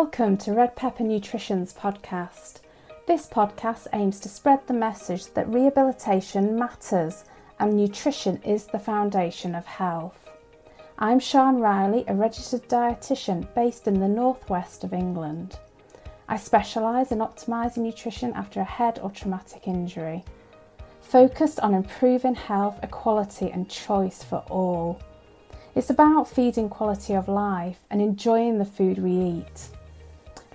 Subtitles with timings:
[0.00, 2.60] Welcome to Red Pepper Nutrition's podcast.
[3.08, 7.24] This podcast aims to spread the message that rehabilitation matters
[7.58, 10.30] and nutrition is the foundation of health.
[11.00, 15.58] I'm Sian Riley, a registered dietitian based in the northwest of England.
[16.28, 20.24] I specialise in optimising nutrition after a head or traumatic injury,
[21.00, 25.00] focused on improving health, equality, and choice for all.
[25.74, 29.68] It's about feeding quality of life and enjoying the food we eat.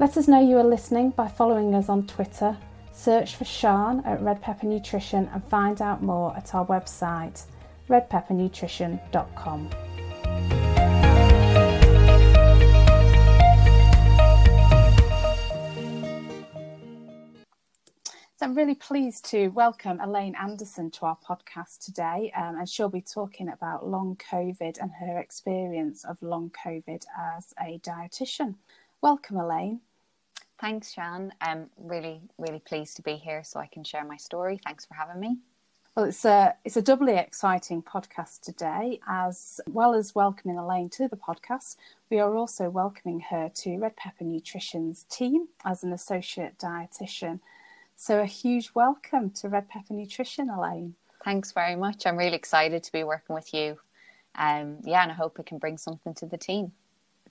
[0.04, 2.58] Let us know you are listening by following us on Twitter.
[2.92, 7.46] Search for Sian at Red Pepper Nutrition and find out more at our website,
[7.88, 9.70] redpeppernutrition.com.
[18.36, 22.90] So I'm really pleased to welcome Elaine Anderson to our podcast today, um, and she'll
[22.90, 28.56] be talking about long COVID and her experience of long COVID as a dietitian.
[29.02, 29.80] Welcome, Elaine.
[30.64, 31.34] Thanks, Sian.
[31.42, 34.62] I'm really, really pleased to be here so I can share my story.
[34.66, 35.40] Thanks for having me.
[35.94, 39.02] Well, it's a it's a doubly exciting podcast today.
[39.06, 41.76] As well as welcoming Elaine to the podcast,
[42.10, 47.42] we are also welcoming her to Red Pepper Nutrition's team as an associate dietitian.
[47.98, 50.96] So, a huge welcome to Red Pepper Nutrition, Elaine.
[51.26, 52.06] Thanks very much.
[52.06, 53.80] I'm really excited to be working with you.
[54.36, 56.72] Um, yeah, and I hope it can bring something to the team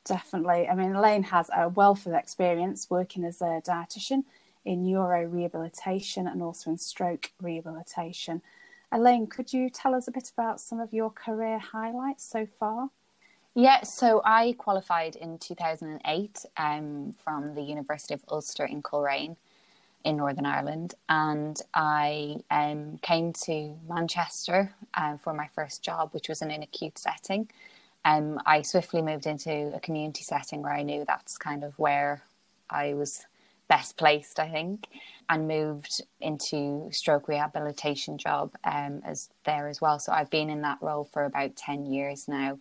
[0.05, 0.69] definitely.
[0.69, 4.25] I mean, Elaine has a wealth of experience working as a dietitian
[4.65, 8.43] in neuro rehabilitation and also in stroke rehabilitation.
[8.93, 12.91] Elaine, could you tell us a bit about some of your career highlights so far?
[13.55, 19.37] Yeah, so I qualified in 2008 um, from the University of Ulster in Coleraine
[20.05, 26.29] in Northern Ireland, and I um, came to Manchester um, for my first job, which
[26.29, 27.49] was in an acute setting
[28.05, 32.23] um, I swiftly moved into a community setting where I knew that's kind of where
[32.69, 33.27] I was
[33.69, 34.87] best placed, I think,
[35.29, 39.99] and moved into stroke rehabilitation job um, as there as well.
[39.99, 42.59] So I've been in that role for about ten years now.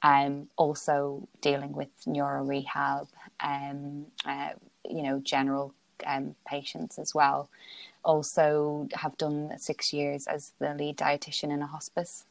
[0.00, 3.08] Um, also dealing with neuro rehab,
[3.40, 4.50] um, uh,
[4.88, 5.74] you know, general
[6.06, 7.50] um, patients as well.
[8.04, 12.24] Also, have done six years as the lead dietitian in a hospice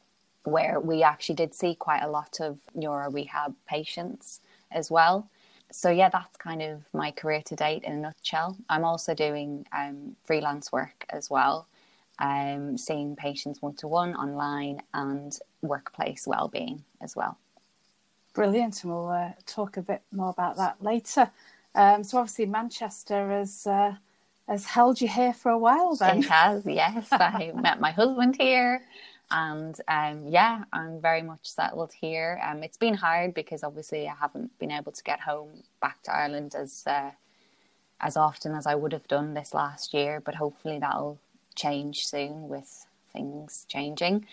[0.48, 5.28] where we actually did see quite a lot of neuro rehab patients as well.
[5.70, 8.56] So yeah, that's kind of my career to date in a nutshell.
[8.68, 11.66] I'm also doing um, freelance work as well,
[12.18, 17.36] um, seeing patients one to one online and workplace well-being as well.
[18.34, 21.30] Brilliant, and we'll uh, talk a bit more about that later.
[21.74, 23.94] Um, so obviously Manchester has uh,
[24.48, 25.94] has held you here for a while.
[25.96, 27.08] Then it has, yes.
[27.10, 28.82] I met my husband here
[29.30, 32.40] and um, yeah, I'm very much settled here.
[32.42, 36.14] Um, it's been hard because obviously I haven't been able to get home back to
[36.14, 37.10] Ireland as uh,
[38.00, 41.18] as often as I would have done this last year, but hopefully that'll
[41.54, 44.26] change soon with things changing.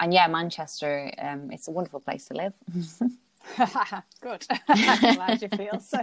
[0.00, 2.54] And yeah, Manchester, um, it's a wonderful place to live.
[4.20, 4.46] Good.
[4.68, 6.00] I'm glad you feel so.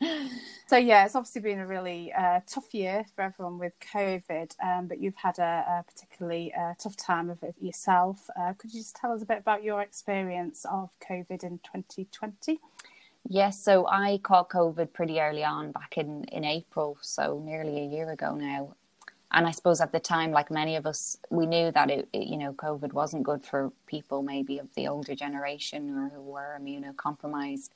[0.66, 4.86] so yeah, it's obviously been a really uh, tough year for everyone with COVID, um,
[4.86, 8.28] but you've had a, a particularly uh, tough time of it yourself.
[8.38, 12.60] Uh, could you just tell us a bit about your experience of COVID in 2020?
[13.26, 17.86] Yes, so I caught COVID pretty early on, back in in April, so nearly a
[17.86, 18.74] year ago now
[19.34, 22.28] and I suppose at the time, like many of us, we knew that it, it,
[22.28, 26.56] you know, COVID wasn't good for people maybe of the older generation or who were
[26.60, 27.70] immunocompromised.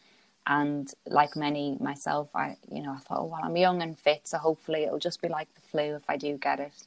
[0.46, 4.28] And like many myself, I, you know, I thought, oh, well, I'm young and fit,
[4.28, 6.86] so hopefully it'll just be like the flu if I do get it.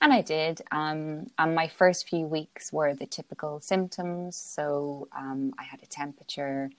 [0.00, 0.62] And I did.
[0.70, 4.36] Um, and my first few weeks were the typical symptoms.
[4.36, 6.70] So um, I had a temperature,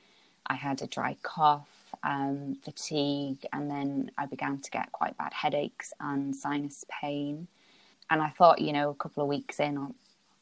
[0.47, 5.33] I had a dry cough, um, fatigue, and then I began to get quite bad
[5.33, 7.47] headaches and sinus pain.
[8.09, 9.93] And I thought, you know, a couple of weeks in,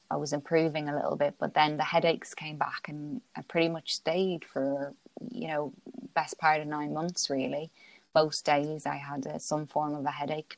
[0.09, 3.67] I was improving a little bit, but then the headaches came back and I pretty
[3.67, 4.93] much stayed for,
[5.29, 5.73] you know,
[6.13, 7.69] best part of nine months really.
[8.15, 10.57] Most days I had uh, some form of a headache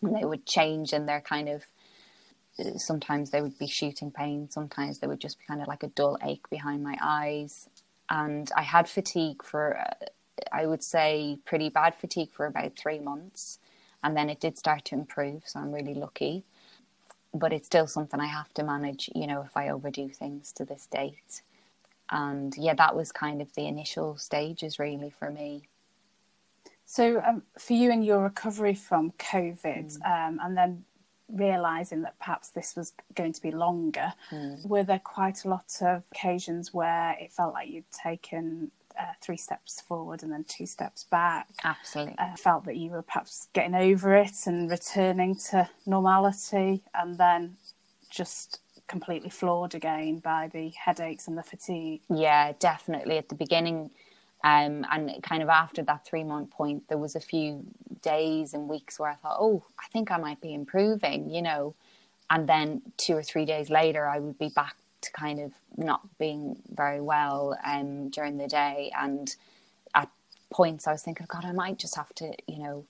[0.00, 1.66] and they would change and they're kind of,
[2.78, 5.88] sometimes they would be shooting pain, sometimes they would just be kind of like a
[5.88, 7.68] dull ache behind my eyes.
[8.08, 10.06] And I had fatigue for uh,
[10.52, 13.58] I would say, pretty bad fatigue for about three months.
[14.02, 15.42] And then it did start to improve.
[15.46, 16.44] So I'm really lucky.
[17.32, 20.64] But it's still something I have to manage, you know, if I overdo things to
[20.64, 21.42] this date.
[22.10, 25.68] And yeah, that was kind of the initial stages really for me.
[26.84, 30.04] So, um, for you and your recovery from COVID, mm.
[30.04, 30.84] um, and then
[31.32, 34.66] realizing that perhaps this was going to be longer, mm.
[34.66, 39.36] were there quite a lot of occasions where it felt like you'd taken uh, three
[39.36, 41.48] steps forward and then two steps back.
[41.64, 42.14] Absolutely.
[42.18, 47.16] I uh, felt that you were perhaps getting over it and returning to normality, and
[47.16, 47.56] then
[48.10, 52.00] just completely floored again by the headaches and the fatigue.
[52.10, 53.16] Yeah, definitely.
[53.18, 53.90] At the beginning,
[54.42, 57.64] um, and kind of after that three month point, there was a few
[58.02, 61.74] days and weeks where I thought, oh, I think I might be improving, you know.
[62.28, 66.00] And then two or three days later, I would be back to kind of not
[66.18, 68.92] being very well um, during the day.
[68.98, 69.34] And
[69.94, 70.08] at
[70.52, 72.84] points, I was thinking, God, I might just have to, you know,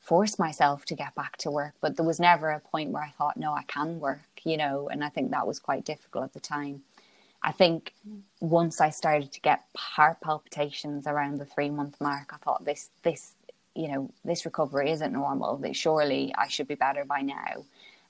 [0.00, 1.74] force myself to get back to work.
[1.80, 4.88] But there was never a point where I thought, no, I can work, you know.
[4.90, 6.82] And I think that was quite difficult at the time.
[7.42, 7.94] I think
[8.40, 12.90] once I started to get heart palpitations around the three month mark, I thought this
[13.02, 13.32] this
[13.74, 15.56] you know this recovery isn't normal.
[15.56, 17.64] That surely I should be better by now,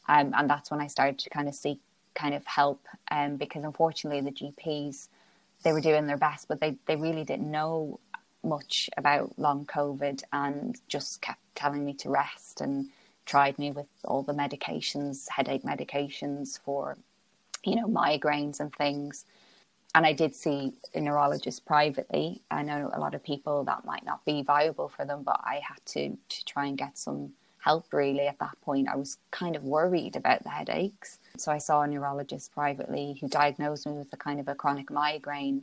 [0.08, 1.80] um, and that's when I started to kind of seek
[2.14, 2.86] kind of help.
[3.10, 5.08] Um, because unfortunately the GPs
[5.62, 8.00] they were doing their best, but they they really didn't know
[8.44, 12.86] much about long COVID and just kept telling me to rest and
[13.24, 16.98] tried me with all the medications, headache medications for
[17.64, 19.24] you know, migraines and things.
[19.94, 22.40] And I did see a neurologist privately.
[22.50, 25.60] I know a lot of people that might not be viable for them, but I
[25.66, 27.32] had to to try and get some
[27.62, 28.88] help really at that point.
[28.88, 31.18] I was kind of worried about the headaches.
[31.38, 34.90] So I saw a neurologist privately who diagnosed me with a kind of a chronic
[34.90, 35.62] migraine,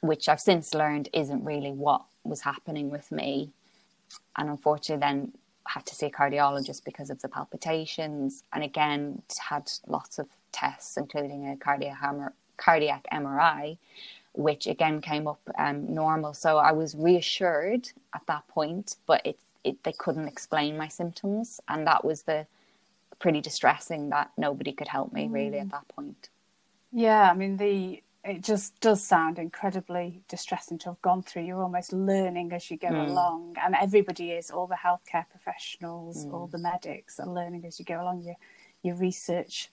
[0.00, 3.50] which I've since learned isn't really what was happening with me.
[4.38, 5.32] And unfortunately then
[5.68, 10.96] had to see a cardiologist because of the palpitations and again had lots of tests,
[10.96, 11.98] including a cardiac,
[12.56, 13.76] cardiac MRI,
[14.32, 16.32] which again came up um, normal.
[16.32, 21.60] So I was reassured at that point, but it, it they couldn't explain my symptoms,
[21.68, 22.46] and that was the
[23.18, 25.62] pretty distressing that nobody could help me really mm.
[25.62, 26.28] at that point.
[26.92, 31.42] Yeah, I mean the it just does sound incredibly distressing to have gone through.
[31.42, 33.08] You're almost learning as you go mm.
[33.08, 34.50] along, and everybody is.
[34.50, 36.32] All the healthcare professionals, mm.
[36.32, 38.22] all the medics are learning as you go along.
[38.22, 38.36] Your
[38.82, 39.70] your research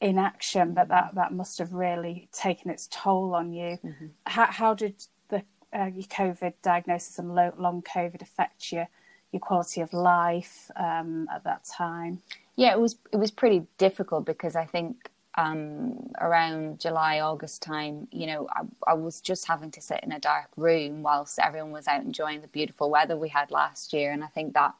[0.00, 3.78] in action, but that that must have really taken its toll on you.
[3.84, 4.06] Mm-hmm.
[4.26, 4.94] How, how did
[5.28, 8.88] the uh, your COVID diagnosis and long COVID affect your
[9.32, 12.22] your quality of life um, at that time?
[12.56, 18.06] Yeah, it was it was pretty difficult because I think um, around July August time,
[18.12, 21.72] you know, I, I was just having to sit in a dark room whilst everyone
[21.72, 24.74] was out enjoying the beautiful weather we had last year, and I think that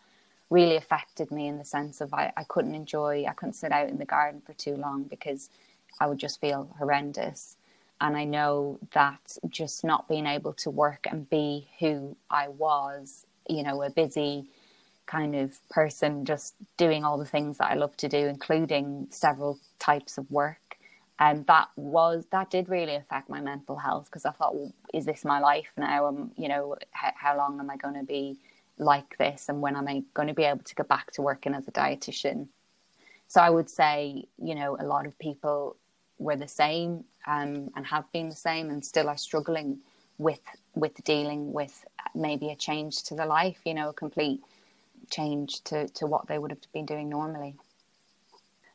[0.51, 3.89] really affected me in the sense of I, I couldn't enjoy, I couldn't sit out
[3.89, 5.49] in the garden for too long because
[5.99, 7.57] I would just feel horrendous.
[8.03, 13.25] And I know that just not being able to work and be who I was,
[13.49, 14.47] you know, a busy
[15.07, 19.59] kind of person, just doing all the things that I love to do, including several
[19.79, 20.59] types of work.
[21.19, 25.05] And that was, that did really affect my mental health because I thought, well, is
[25.05, 26.07] this my life now?
[26.07, 28.39] Um, you know, how, how long am I going to be
[28.79, 31.55] like this and when am I going to be able to go back to working
[31.55, 32.49] as a dietitian.
[33.29, 35.77] So I would say, you know, a lot of people
[36.19, 39.79] were the same um, and have been the same and still are struggling
[40.19, 40.41] with
[40.75, 44.41] with dealing with maybe a change to the life, you know, a complete
[45.11, 47.55] change to, to what they would have been doing normally.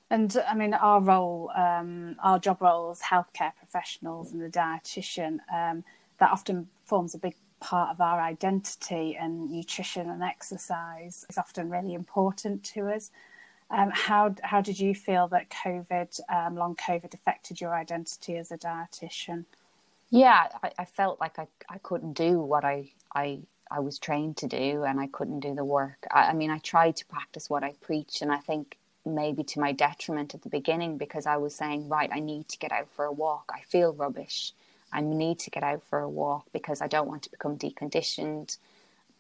[0.10, 5.40] And I mean, our role, um, our job role as healthcare professionals and the dietitian,
[5.54, 5.84] um,
[6.20, 11.70] that often forms a big part of our identity, and nutrition and exercise is often
[11.70, 13.12] really important to us.
[13.70, 18.52] Um, how how did you feel that COVID, um, long COVID, affected your identity as
[18.52, 19.46] a dietitian?
[20.10, 24.38] Yeah, I, I, felt like I, I couldn't do what I, I I was trained
[24.38, 26.08] to do, and I couldn't do the work.
[26.12, 29.60] I, I mean, I tried to practice what I preach, and I think maybe to
[29.60, 32.88] my detriment at the beginning because I was saying, right, I need to get out
[32.96, 33.52] for a walk.
[33.54, 34.54] I feel rubbish.
[34.92, 38.58] I need to get out for a walk because I don't want to become deconditioned.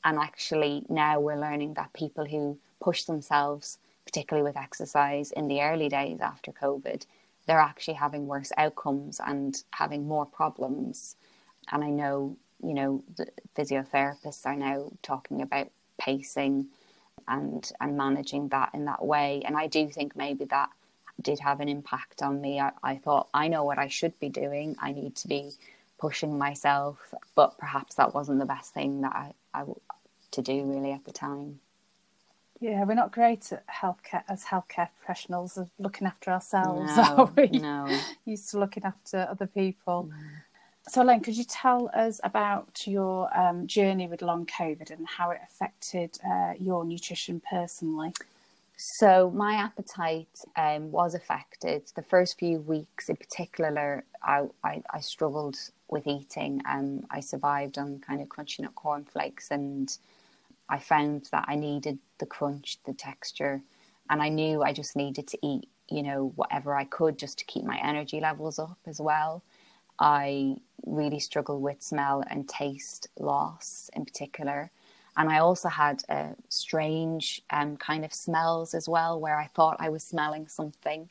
[0.03, 5.61] And actually, now we're learning that people who push themselves, particularly with exercise in the
[5.61, 7.05] early days after COVID,
[7.47, 11.15] they're actually having worse outcomes and having more problems.
[11.71, 16.67] And I know, you know, the physiotherapists are now talking about pacing
[17.27, 19.41] and and managing that in that way.
[19.45, 20.69] And I do think maybe that
[21.21, 22.59] did have an impact on me.
[22.59, 24.75] I, I thought, I know what I should be doing.
[24.79, 25.51] I need to be
[25.97, 29.63] pushing myself, but perhaps that wasn't the best thing that I, I
[30.31, 31.59] to do really at the time.
[32.59, 37.31] Yeah, we're not great at healthcare as healthcare professionals of looking after ourselves, no, are
[37.37, 37.59] we?
[37.59, 37.87] No.
[38.25, 40.09] Used to looking after other people.
[40.11, 40.17] Mm.
[40.89, 45.31] So, Elaine, could you tell us about your um, journey with long COVID and how
[45.31, 48.13] it affected uh, your nutrition personally?
[48.77, 51.83] So my appetite um, was affected.
[51.95, 55.57] The first few weeks, in particular, I, I, I struggled
[55.89, 56.61] with eating.
[56.69, 59.97] Um, I survived on kind of crunchy nut cornflakes, and
[60.69, 63.61] I found that I needed the crunch, the texture,
[64.09, 67.45] and I knew I just needed to eat, you know, whatever I could just to
[67.45, 69.43] keep my energy levels up as well.
[69.99, 74.71] I really struggled with smell and taste loss in particular
[75.17, 79.77] and I also had uh, strange um, kind of smells as well, where I thought
[79.79, 81.09] I was smelling something,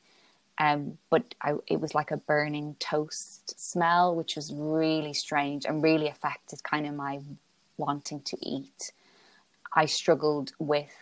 [0.59, 5.83] um, but I, it was like a burning toast smell, which was really strange and
[5.83, 7.19] really affected kind of my
[7.77, 8.93] wanting to eat.
[9.73, 10.93] I struggled with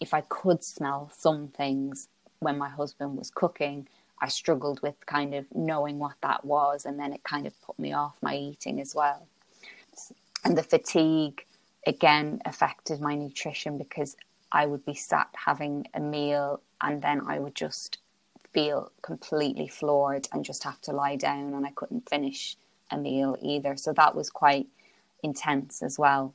[0.00, 2.08] if I could smell some things
[2.38, 3.88] when my husband was cooking.
[4.20, 7.78] I struggled with kind of knowing what that was, and then it kind of put
[7.78, 9.26] me off my eating as well.
[10.44, 11.44] And the fatigue
[11.86, 14.16] again affected my nutrition because
[14.52, 17.98] I would be sat having a meal and then I would just
[18.52, 22.56] feel completely floored and just have to lie down and I couldn't finish
[22.90, 23.76] a meal either.
[23.76, 24.66] So that was quite
[25.22, 26.34] intense as well.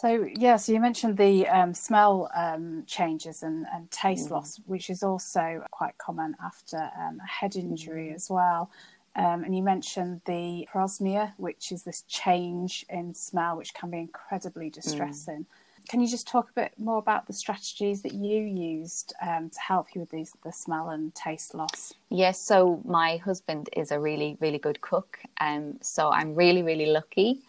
[0.00, 4.30] So yeah, so you mentioned the um, smell um, changes and, and taste mm.
[4.30, 8.14] loss, which is also quite common after um, a head injury mm.
[8.14, 8.70] as well.
[9.14, 13.98] Um, and you mentioned the parosmia, which is this change in smell, which can be
[13.98, 15.40] incredibly distressing.
[15.40, 15.88] Mm.
[15.90, 19.60] Can you just talk a bit more about the strategies that you used um, to
[19.60, 21.92] help you with these, the smell and taste loss?
[22.08, 25.18] Yes, so my husband is a really, really good cook.
[25.42, 27.40] Um, so I'm really, really lucky.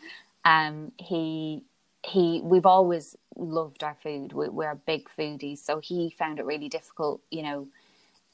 [0.43, 1.63] Um, he
[2.03, 4.34] he we've always loved our food.
[4.34, 7.67] We, we're big foodies, so he found it really difficult, you know,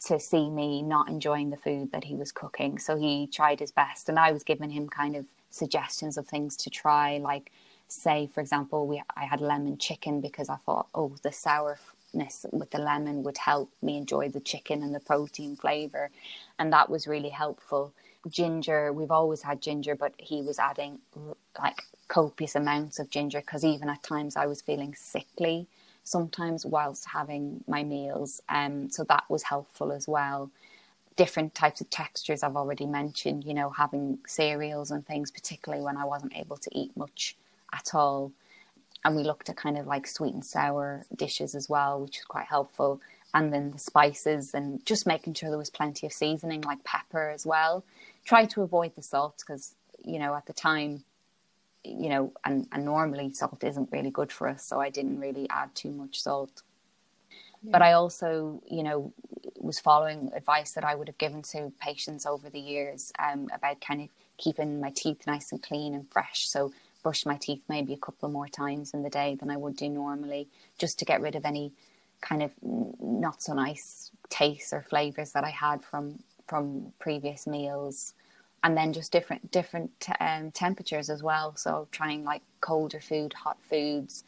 [0.06, 2.80] to see me not enjoying the food that he was cooking.
[2.80, 6.56] So he tried his best, and I was giving him kind of suggestions of things
[6.58, 7.52] to try, like
[7.88, 12.72] say, for example, we I had lemon chicken because I thought, oh, the sourness with
[12.72, 16.10] the lemon would help me enjoy the chicken and the protein flavor,
[16.60, 17.94] and that was really helpful.
[18.30, 21.00] Ginger, we've always had ginger, but he was adding
[21.60, 25.68] like copious amounts of ginger because even at times I was feeling sickly
[26.04, 28.42] sometimes whilst having my meals.
[28.50, 30.52] Um, so that was helpful as well.
[31.18, 35.98] Different types of textures I've already mentioned, you know, having cereals and things, particularly when
[35.98, 37.38] I wasn't able to eat much
[37.74, 38.32] at all.
[39.04, 42.26] And we looked at kind of like sweet and sour dishes as well, which was
[42.26, 43.02] quite helpful.
[43.34, 47.30] And then the spices and just making sure there was plenty of seasoning, like pepper
[47.30, 47.84] as well.
[48.26, 51.04] Try to avoid the salt because, you know, at the time
[51.88, 55.48] you know, and, and normally salt isn't really good for us, so I didn't really
[55.50, 56.64] add too much salt.
[57.64, 57.72] Yeah.
[57.72, 59.14] But I also, you know,
[59.58, 63.82] was following advice that I would have given to patients over the years um, about
[63.82, 66.48] kind of keeping my teeth nice and clean and fresh.
[66.48, 66.72] So
[67.04, 69.90] brush my teeth maybe a couple more times in the day than I would do
[69.90, 71.72] normally, just to get rid of any
[72.22, 78.14] kind of not so nice tastes or flavors that I had from from previous meals
[78.64, 81.56] and then just different different um, temperatures as well.
[81.56, 84.24] So trying like colder food, hot foods,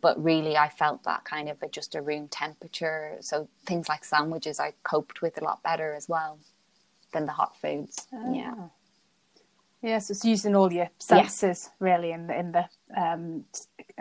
[0.00, 3.16] but really I felt that kind of a, just a room temperature.
[3.20, 6.38] So things like sandwiches I coped with a lot better as well
[7.12, 8.06] than the hot foods.
[8.12, 8.34] Oh.
[8.34, 8.54] Yeah.
[9.82, 11.86] Yes, it's using all your senses yeah.
[11.86, 12.64] really in the in the
[12.96, 13.44] um,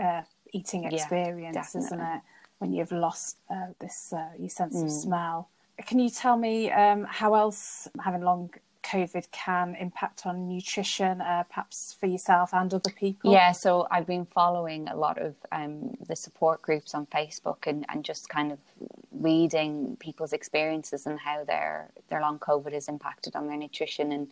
[0.01, 0.21] uh,
[0.53, 2.21] eating experience, yeah, isn't it?
[2.59, 4.85] When you've lost uh, this uh, your sense mm.
[4.85, 5.49] of smell.
[5.85, 8.51] Can you tell me um, how else having long
[8.83, 13.31] COVID can impact on nutrition, uh, perhaps for yourself and other people?
[13.31, 17.85] Yeah, so I've been following a lot of um, the support groups on Facebook and,
[17.89, 18.59] and just kind of
[19.11, 24.11] reading people's experiences and how their their long COVID has impacted on their nutrition.
[24.11, 24.27] And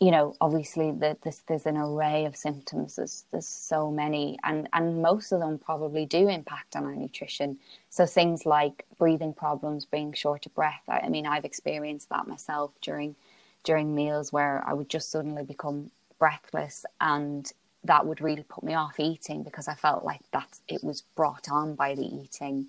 [0.00, 2.96] you know, obviously, the, this, there's an array of symptoms.
[2.96, 7.58] There's there's so many, and and most of them probably do impact on our nutrition.
[7.90, 10.82] So things like breathing problems, being short of breath.
[10.88, 13.16] I, I mean, I've experienced that myself during
[13.64, 17.50] during meals where I would just suddenly become breathless and
[17.84, 21.48] that would really put me off eating because I felt like that it was brought
[21.50, 22.68] on by the eating.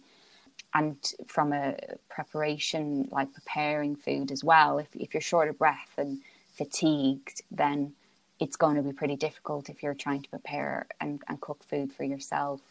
[0.73, 1.77] And from a
[2.09, 6.19] preparation, like preparing food as well, if, if you're short of breath and
[6.53, 7.93] fatigued, then
[8.39, 11.91] it's going to be pretty difficult if you're trying to prepare and, and cook food
[11.93, 12.61] for yourself.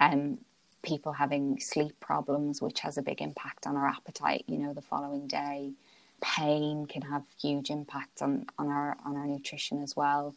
[0.00, 0.38] And um,
[0.82, 4.82] people having sleep problems, which has a big impact on our appetite, you know, the
[4.82, 5.72] following day
[6.20, 10.34] pain can have huge impact on, on our on our nutrition as well.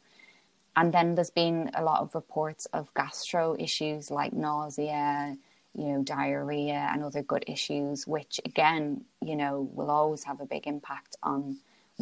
[0.75, 5.36] And then there's been a lot of reports of gastro issues like nausea,
[5.74, 10.45] you know, diarrhea and other gut issues, which again, you know, will always have a
[10.45, 11.57] big impact on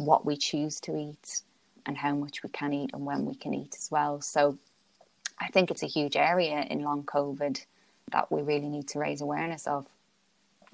[0.06, 1.42] what we choose to eat
[1.86, 4.20] and how much we can eat and when we can eat as well.
[4.20, 4.58] So
[5.38, 7.64] I think it's a huge area in long COVID
[8.12, 9.86] that we really need to raise awareness of.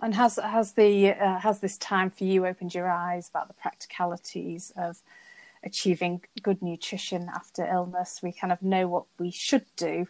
[0.03, 3.55] And has has the uh, has this time for you opened your eyes about the
[3.55, 4.99] practicalities of
[5.65, 8.21] achieving good nutrition after illness?
[8.23, 10.07] We kind of know what we should do,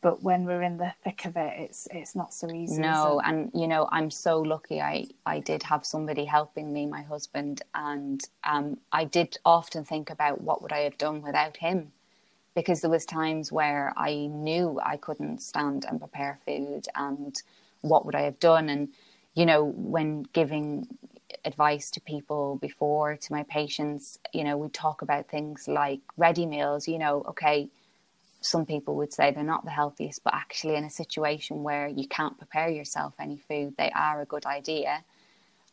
[0.00, 2.80] but when we're in the thick of it, it's it's not so easy.
[2.80, 4.80] No, and you know I'm so lucky.
[4.80, 10.10] I I did have somebody helping me, my husband, and um, I did often think
[10.10, 11.92] about what would I have done without him
[12.54, 17.40] because there was times where I knew I couldn't stand and prepare food and
[17.82, 18.88] what would I have done and
[19.34, 20.88] you know when giving
[21.44, 26.46] advice to people before to my patients you know we talk about things like ready
[26.46, 27.68] meals you know okay
[28.40, 32.06] some people would say they're not the healthiest but actually in a situation where you
[32.06, 35.02] can't prepare yourself any food they are a good idea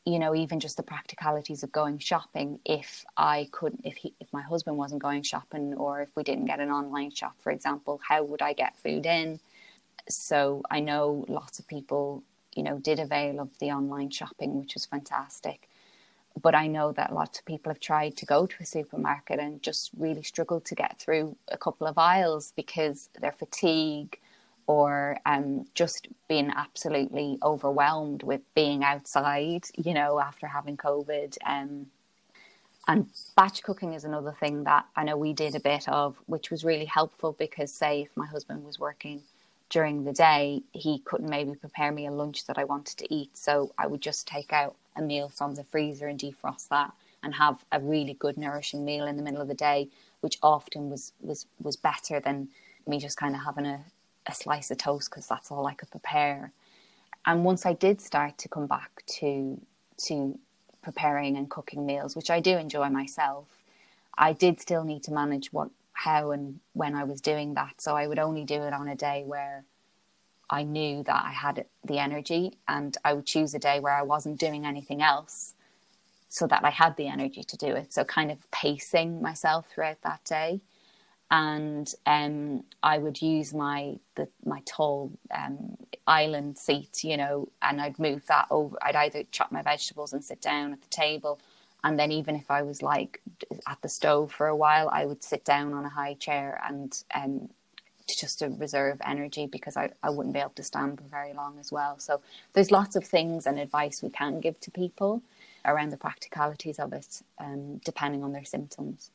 [0.05, 2.59] you know, even just the practicalities of going shopping.
[2.63, 6.45] If I couldn't, if he, if my husband wasn't going shopping, or if we didn't
[6.45, 9.39] get an online shop, for example, how would I get food in?
[10.07, 12.23] So I know lots of people,
[12.55, 15.67] you know, did avail of the online shopping, which was fantastic.
[16.41, 19.63] But I know that lots of people have tried to go to a supermarket and
[19.63, 24.19] just really struggled to get through a couple of aisles because their fatigue
[24.67, 31.37] or um, just being absolutely overwhelmed with being outside, you know, after having COVID.
[31.45, 31.87] Um,
[32.87, 36.51] and batch cooking is another thing that I know we did a bit of, which
[36.51, 39.21] was really helpful because, say, if my husband was working
[39.69, 43.37] during the day, he couldn't maybe prepare me a lunch that I wanted to eat.
[43.37, 47.35] So I would just take out a meal from the freezer and defrost that and
[47.35, 49.89] have a really good nourishing meal in the middle of the day,
[50.21, 52.49] which often was was was better than
[52.87, 53.83] me just kind of having a,
[54.27, 56.51] a slice of toast because that's all I could prepare.
[57.25, 59.59] And once I did start to come back to
[60.05, 60.39] to
[60.81, 63.47] preparing and cooking meals, which I do enjoy myself,
[64.17, 67.81] I did still need to manage what how and when I was doing that.
[67.81, 69.63] So I would only do it on a day where
[70.49, 74.03] I knew that I had the energy and I would choose a day where I
[74.03, 75.53] wasn't doing anything else
[76.29, 77.93] so that I had the energy to do it.
[77.93, 80.61] So kind of pacing myself throughout that day
[81.31, 85.77] and um, I would use my the, my tall um,
[86.07, 88.77] island seat, you know, and I'd move that over.
[88.81, 91.39] I'd either chop my vegetables and sit down at the table,
[91.83, 93.21] and then even if I was like
[93.67, 97.03] at the stove for a while, I would sit down on a high chair and
[97.13, 97.49] um,
[98.07, 101.57] just to reserve energy because I, I wouldn't be able to stand for very long
[101.59, 101.99] as well.
[101.99, 102.21] So
[102.53, 105.21] there's lots of things and advice we can give to people
[105.65, 109.11] around the practicalities of it, um, depending on their symptoms.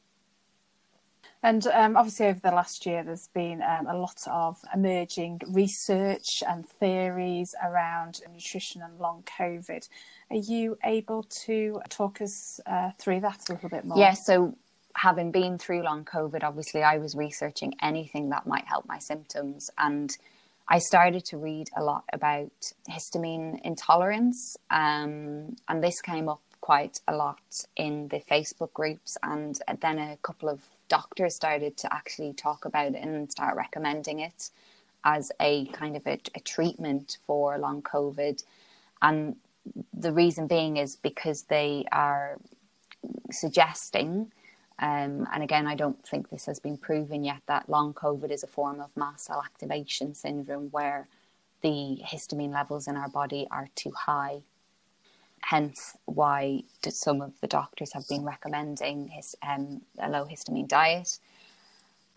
[1.42, 6.42] And um, obviously, over the last year, there's been um, a lot of emerging research
[6.46, 9.88] and theories around nutrition and long COVID.
[10.30, 13.96] Are you able to talk us uh, through that a little bit more?
[13.96, 14.54] Yeah, so
[14.94, 19.70] having been through long COVID, obviously, I was researching anything that might help my symptoms.
[19.78, 20.16] And
[20.68, 24.56] I started to read a lot about histamine intolerance.
[24.70, 30.18] Um, and this came up quite a lot in the Facebook groups and then a
[30.22, 34.50] couple of doctors started to actually talk about it and start recommending it
[35.04, 38.44] as a kind of a, a treatment for long COVID.
[39.00, 39.36] And
[39.94, 42.38] the reason being is because they are
[43.30, 44.32] suggesting,
[44.80, 48.42] um, and again, I don't think this has been proven yet, that long COVID is
[48.42, 51.08] a form of mast cell activation syndrome where
[51.62, 54.42] the histamine levels in our body are too high
[55.42, 61.18] hence why some of the doctors have been recommending his, um, a low histamine diet.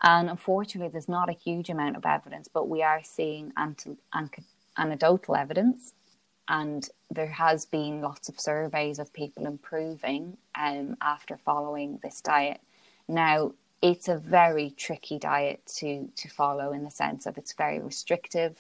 [0.02, 3.54] And unfortunately, there's not a huge amount of evidence, but we are seeing
[4.78, 5.94] anecdotal evidence.
[6.50, 12.60] And there has been lots of surveys of people improving um, after following this diet.
[13.08, 17.80] Now, it's a very tricky diet to, to follow in the sense of it's very
[17.80, 18.58] restrictive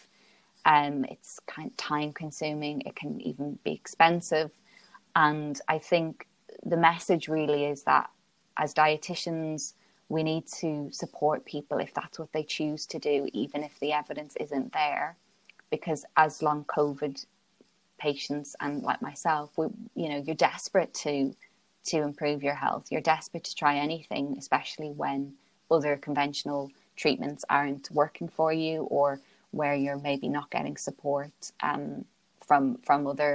[0.65, 2.81] um, it's kind of time consuming.
[2.81, 4.51] It can even be expensive.
[5.15, 6.27] And I think
[6.65, 8.09] the message really is that
[8.57, 9.73] as dietitians,
[10.09, 13.93] we need to support people if that's what they choose to do, even if the
[13.93, 15.17] evidence isn't there.
[15.69, 17.25] Because as long COVID
[18.03, 21.33] patients and like myself, we, you know, you're desperate to
[21.85, 22.85] to improve your health.
[22.91, 25.33] You're desperate to try anything, especially when
[25.69, 29.19] other conventional treatments aren't working for you or
[29.51, 32.05] where you're maybe not getting support um,
[32.47, 33.33] from from other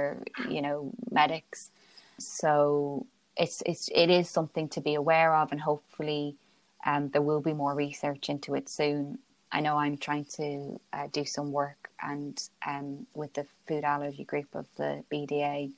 [0.55, 1.71] you know medics.
[2.19, 3.05] So
[3.35, 6.35] it's it's it is something to be aware of, and hopefully
[6.85, 9.19] um, there will be more research into it soon.
[9.51, 14.23] I know I'm trying to uh, do some work and um, with the food allergy
[14.23, 15.71] group of the BDA,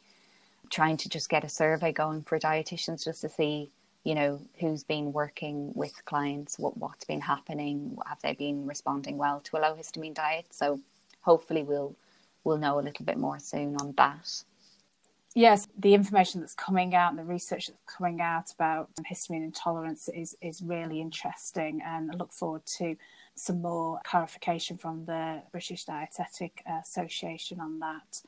[0.70, 3.72] trying to just get a survey going for dietitians just to see
[4.04, 9.16] you know who's been working with clients what what's been happening have they been responding
[9.16, 10.80] well to a low histamine diet so
[11.22, 11.96] hopefully we'll
[12.44, 14.44] we'll know a little bit more soon on that.
[15.34, 20.10] Yes, the information that's coming out and the research that's coming out about histamine intolerance
[20.10, 22.98] is is really interesting, and I look forward to
[23.36, 28.22] some more clarification from the British Dietetic Association on that.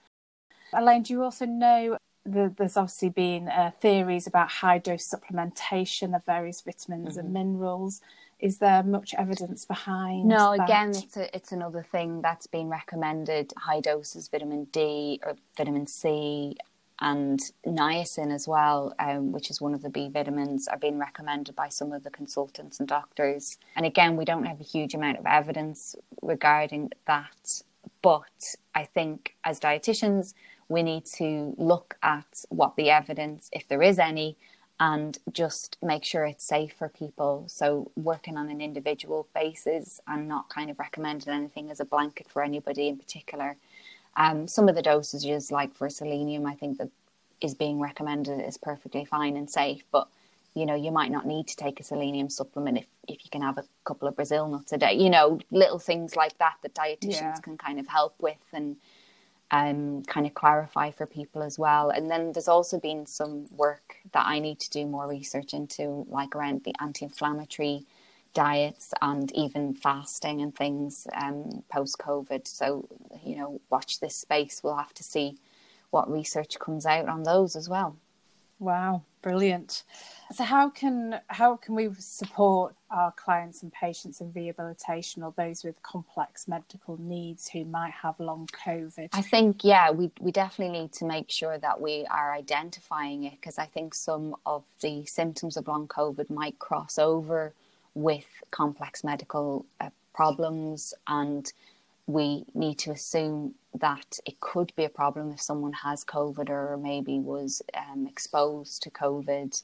[0.74, 6.16] Elaine, do you also know the, there's obviously been uh, theories about high dose supplementation
[6.16, 7.20] of various vitamins mm-hmm.
[7.20, 8.02] and minerals.
[8.40, 10.26] Is there much evidence behind?
[10.26, 10.64] No, that?
[10.64, 13.54] again, it's a, it's another thing that's been recommended.
[13.58, 16.58] High doses vitamin D or vitamin C
[17.04, 21.54] and niacin as well, um, which is one of the B vitamins, are being recommended
[21.54, 23.58] by some of the consultants and doctors.
[23.76, 27.62] And again, we don't have a huge amount of evidence regarding that,
[28.02, 30.34] but I think as dietitians,
[30.70, 34.38] we need to look at what the evidence, if there is any,
[34.80, 37.44] and just make sure it's safe for people.
[37.50, 42.28] So, working on an individual basis and not kind of recommending anything as a blanket
[42.30, 43.58] for anybody in particular.
[44.16, 46.90] Um, some of the dosages, like for selenium, I think that
[47.42, 50.08] is being recommended is perfectly fine and safe, but
[50.56, 53.42] you know, you might not need to take a selenium supplement if, if you can
[53.42, 56.76] have a couple of Brazil nuts a day, you know, little things like that that
[56.76, 57.36] dietitians yeah.
[57.42, 58.76] can kind of help with and
[59.50, 61.90] um, kind of clarify for people as well.
[61.90, 66.06] And then there's also been some work that I need to do more research into,
[66.10, 67.86] like around the anti inflammatory
[68.34, 72.48] diets and even fasting and things um, post COVID.
[72.48, 72.88] So,
[73.24, 74.62] you know, watch this space.
[74.64, 75.38] We'll have to see
[75.92, 77.96] what research comes out on those as well.
[78.60, 79.84] Wow, brilliant.
[80.32, 85.64] So how can how can we support our clients and patients in rehabilitation or those
[85.64, 89.10] with complex medical needs who might have long COVID?
[89.12, 93.34] I think yeah, we we definitely need to make sure that we are identifying it
[93.34, 97.54] because I think some of the symptoms of long COVID might cross over
[97.96, 101.52] with complex medical uh, problems and
[102.06, 106.78] we need to assume that it could be a problem if someone has COVID or
[106.78, 109.62] maybe was um, exposed to COVID.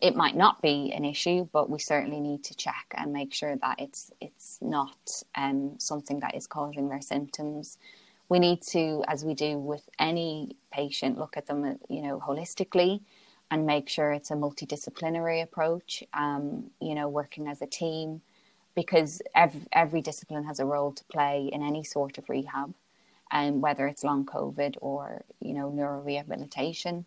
[0.00, 3.56] It might not be an issue, but we certainly need to check and make sure
[3.56, 7.78] that it's it's not um, something that is causing their symptoms.
[8.28, 13.00] We need to, as we do with any patient, look at them, you know, holistically
[13.52, 16.02] and make sure it's a multidisciplinary approach.
[16.14, 18.22] Um, you know, working as a team
[18.74, 22.72] because every, every discipline has a role to play in any sort of rehab,
[23.30, 27.04] and um, whether it's long COVID or you know neurorehabilitation,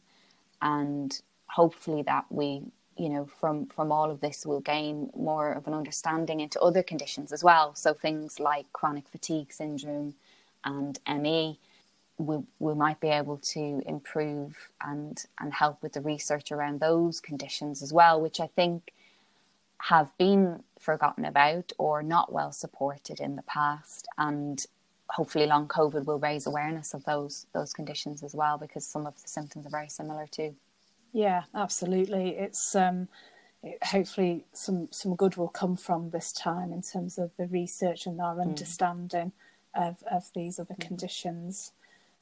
[0.61, 2.61] and hopefully that we
[2.95, 6.83] you know from from all of this will gain more of an understanding into other
[6.83, 7.73] conditions as well.
[7.73, 10.13] So things like chronic fatigue syndrome
[10.63, 11.59] and ME.
[12.17, 17.19] We, we might be able to improve and and help with the research around those
[17.19, 18.93] conditions as well, which I think
[19.77, 24.65] have been forgotten about or not well supported in the past and
[25.09, 29.21] hopefully long covid will raise awareness of those those conditions as well because some of
[29.21, 30.55] the symptoms are very similar too
[31.13, 33.07] yeah absolutely it's um
[33.61, 38.05] it, hopefully some some good will come from this time in terms of the research
[38.05, 38.41] and our mm.
[38.41, 39.31] understanding
[39.75, 40.87] of of these other mm.
[40.87, 41.71] conditions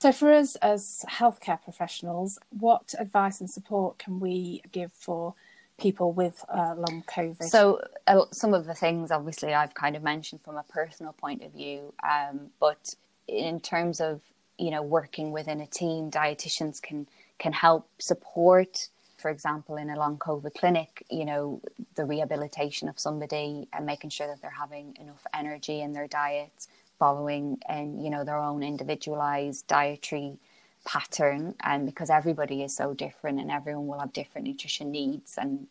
[0.03, 5.33] so for us as healthcare professionals what advice and support can we give for
[5.77, 7.43] people with uh, long COVID?
[7.43, 11.43] So, uh, some of the things, obviously, I've kind of mentioned from a personal point
[11.43, 12.95] of view, um, but
[13.27, 14.21] in terms of
[14.57, 17.07] you know working within a team, dietitians can
[17.39, 18.89] can help support.
[19.17, 21.61] For example, in a long COVID clinic, you know,
[21.95, 26.67] the rehabilitation of somebody and making sure that they're having enough energy in their diet,
[27.03, 30.37] following and you know their own individualized dietary
[30.85, 35.37] pattern and because everybody is so different and everyone will have different nutrition needs.
[35.37, 35.67] And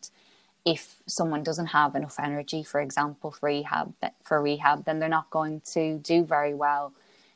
[0.63, 5.29] if someone doesn't have enough energy for example for rehab for rehab then they're not
[5.31, 6.93] going to do very well.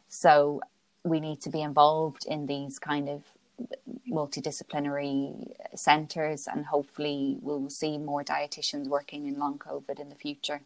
[0.10, 0.62] So
[1.03, 3.19] we need to be involved in these kind of
[4.17, 10.62] multidisciplinary centers and hopefully we'll see more dietitians working in long covid in the future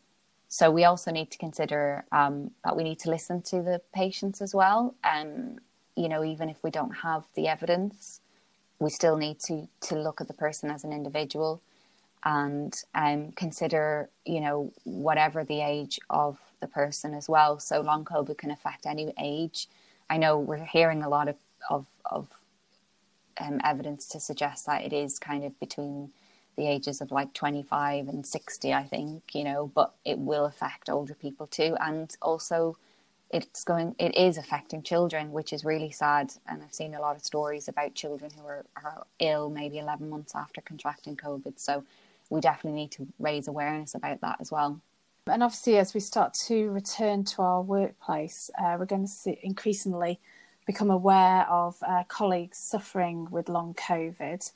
[0.54, 4.42] so we also need to consider um, that we need to listen to the patients
[4.42, 5.60] as well and
[5.96, 8.22] you know, even if we don't have the evidence,
[8.80, 11.62] we still need to to look at the person as an individual
[12.24, 17.60] and um, consider, you know, whatever the age of the person as well.
[17.60, 19.68] So long COVID can affect any age.
[20.10, 21.36] I know we're hearing a lot of
[21.70, 22.28] of, of
[23.40, 26.12] um, evidence to suggest that it is kind of between
[26.58, 30.90] the ages of like 25 and 60, I think, you know, but it will affect
[30.90, 31.76] older people too.
[31.80, 32.78] And also,
[33.34, 37.16] it's going it is affecting children which is really sad and i've seen a lot
[37.16, 41.84] of stories about children who are, are ill maybe 11 months after contracting covid so
[42.30, 44.82] we definitely need to raise awareness about that as well
[45.28, 49.40] And obviously, as we start to return to our workplace, uh, we're going to see
[49.44, 50.20] increasingly
[50.66, 54.52] become aware of uh, colleagues suffering with long COVID.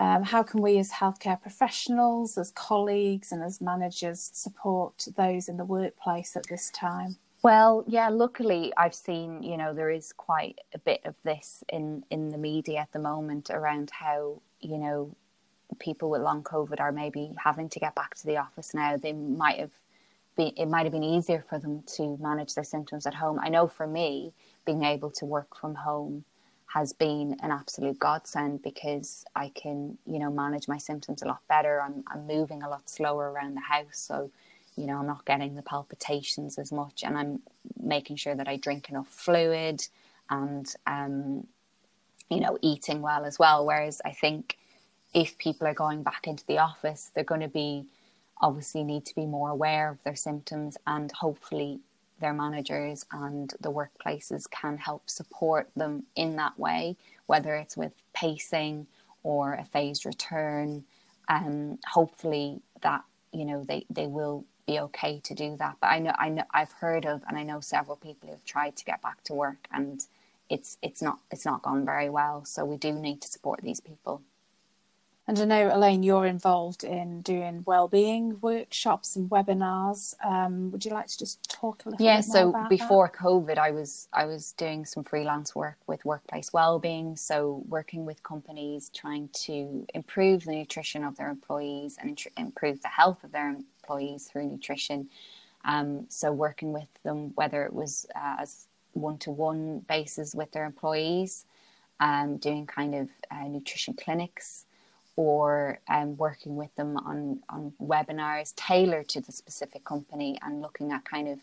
[0.00, 5.58] Um, how can we, as healthcare professionals, as colleagues, and as managers, support those in
[5.58, 7.16] the workplace at this time?
[7.42, 12.02] Well, yeah, luckily I've seen, you know, there is quite a bit of this in,
[12.10, 15.14] in the media at the moment around how, you know,
[15.78, 18.96] people with long COVID are maybe having to get back to the office now.
[18.96, 19.70] They might have
[20.34, 23.38] been, it might have been easier for them to manage their symptoms at home.
[23.42, 24.32] I know for me,
[24.64, 26.24] being able to work from home
[26.74, 31.40] has been an absolute godsend because I can, you know, manage my symptoms a lot
[31.48, 31.80] better.
[31.80, 33.98] I'm, I'm moving a lot slower around the house.
[33.98, 34.30] So,
[34.76, 37.40] you know, I'm not getting the palpitations as much and I'm
[37.82, 39.84] making sure that I drink enough fluid
[40.30, 41.48] and, um,
[42.30, 43.66] you know, eating well as well.
[43.66, 44.56] Whereas I think
[45.12, 47.86] if people are going back into the office, they're going to be
[48.40, 51.80] obviously need to be more aware of their symptoms and hopefully
[52.20, 57.92] their managers and the workplaces can help support them in that way, whether it's with
[58.14, 58.86] pacing
[59.22, 60.84] or a phased return.
[61.28, 65.76] Um, hopefully that you know they, they will be okay to do that.
[65.80, 68.76] But I know I know I've heard of and I know several people who've tried
[68.76, 70.04] to get back to work and
[70.48, 72.44] it's it's not it's not gone very well.
[72.44, 74.22] So we do need to support these people.
[75.30, 80.12] And I know, Elaine, you're involved in doing wellbeing workshops and webinars.
[80.24, 83.16] Um, would you like to just talk a little about yeah, so before that?
[83.16, 87.14] COVID, I was I was doing some freelance work with workplace wellbeing.
[87.14, 92.82] So working with companies trying to improve the nutrition of their employees and int- improve
[92.82, 95.10] the health of their employees through nutrition.
[95.64, 100.50] Um, so working with them, whether it was uh, as one to one basis with
[100.50, 101.46] their employees,
[102.00, 104.64] um, doing kind of uh, nutrition clinics
[105.16, 110.92] or um, working with them on, on webinars tailored to the specific company and looking
[110.92, 111.38] at kind of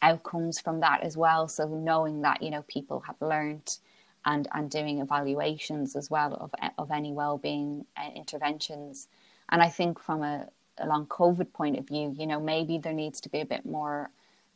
[0.00, 1.46] outcomes from that as well.
[1.46, 3.78] So knowing that, you know, people have learned
[4.24, 9.08] and, and doing evaluations as well of, of any well-being uh, interventions.
[9.50, 10.48] And I think from a,
[10.78, 13.64] a long COVID point of view, you know, maybe there needs to be a bit
[13.66, 14.10] more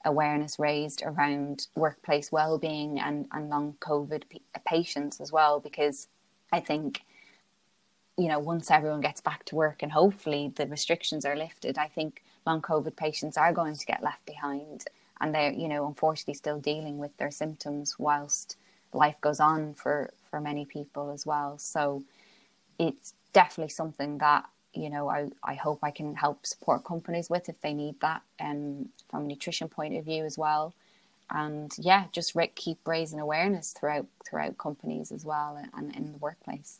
[0.04, 6.08] awareness raised around workplace well-being and, and long COVID p- patients as well, because
[6.52, 7.02] I think
[8.16, 11.88] you know, once everyone gets back to work and hopefully the restrictions are lifted, I
[11.88, 14.84] think long COVID patients are going to get left behind
[15.20, 18.56] and they're, you know, unfortunately still dealing with their symptoms whilst
[18.92, 21.58] life goes on for, for many people as well.
[21.58, 22.02] So
[22.78, 27.48] it's definitely something that, you know, I, I hope I can help support companies with
[27.48, 30.74] if they need that um, from a nutrition point of view as well.
[31.30, 36.12] And yeah, just re- keep raising awareness throughout throughout companies as well and, and in
[36.12, 36.78] the workplace.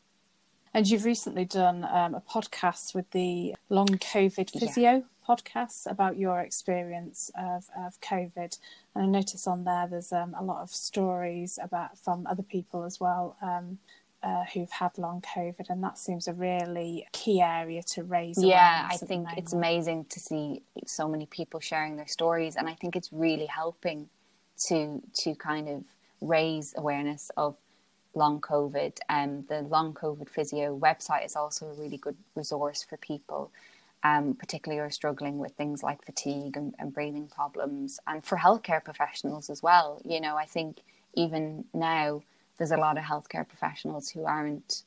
[0.77, 5.01] And you've recently done um, a podcast with the Long COVID Physio yeah.
[5.27, 8.59] podcast about your experience of, of COVID.
[8.95, 12.85] And I notice on there there's um, a lot of stories about from other people
[12.85, 13.39] as well.
[13.41, 13.79] Um,
[14.23, 18.43] uh, who've had long COVID, and that seems a really key area to raise.
[18.43, 22.75] Yeah, I think it's amazing to see so many people sharing their stories, and I
[22.75, 24.09] think it's really helping
[24.67, 25.85] to to kind of
[26.21, 27.57] raise awareness of
[28.16, 28.98] long COVID.
[29.09, 33.52] Um, the long COVID physio website is also a really good resource for people,
[34.02, 38.38] um, particularly who are struggling with things like fatigue and, and breathing problems, and for
[38.38, 40.00] healthcare professionals as well.
[40.05, 40.79] You know, I think
[41.14, 42.22] even now
[42.59, 44.83] there's a lot of healthcare professionals who aren't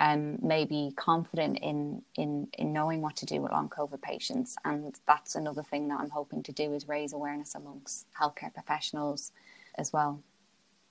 [0.00, 4.94] um, maybe confident in, in in knowing what to do with long COVID patients, and
[5.06, 9.32] that's another thing that I'm hoping to do is raise awareness amongst healthcare professionals
[9.76, 10.20] as well.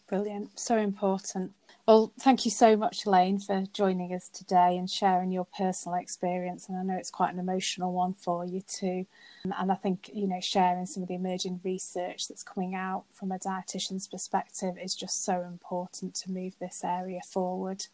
[0.07, 0.59] Brilliant.
[0.59, 1.51] So important.
[1.87, 6.67] Well, thank you so much, Elaine, for joining us today and sharing your personal experience.
[6.67, 9.05] And I know it's quite an emotional one for you too.
[9.43, 13.31] And I think, you know, sharing some of the emerging research that's coming out from
[13.31, 17.85] a dietitian's perspective is just so important to move this area forward.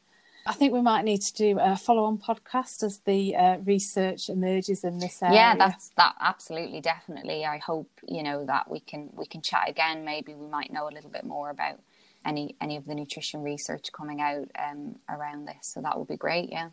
[0.46, 4.84] I think we might need to do a follow-on podcast as the uh, research emerges
[4.84, 5.36] in this area.
[5.36, 7.46] Yeah, that's that absolutely, definitely.
[7.46, 10.04] I hope you know that we can we can chat again.
[10.04, 11.80] Maybe we might know a little bit more about
[12.26, 15.58] any any of the nutrition research coming out um, around this.
[15.62, 16.52] So that would be great.
[16.52, 16.70] Yeah,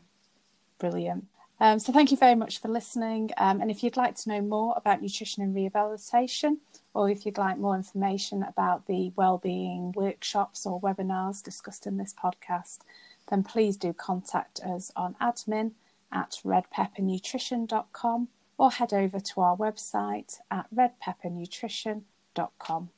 [0.79, 1.27] brilliant.
[1.63, 3.33] Um, so thank you very much for listening.
[3.37, 6.61] Um, and if you'd like to know more about nutrition and rehabilitation,
[6.95, 12.15] or if you'd like more information about the wellbeing workshops or webinars discussed in this
[12.15, 12.79] podcast,
[13.29, 15.73] then please do contact us on admin
[16.11, 22.91] at redpeppernutrition.com or head over to our website at redpeppernutrition.com.